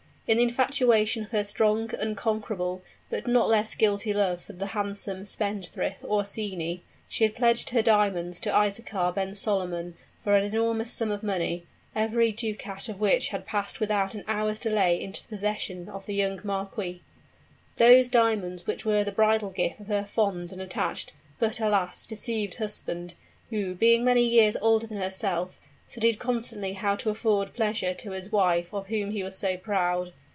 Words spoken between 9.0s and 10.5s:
ben Solomon for an